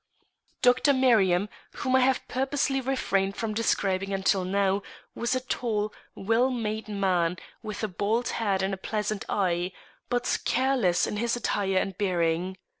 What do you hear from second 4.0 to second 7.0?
until now, was a tall, well made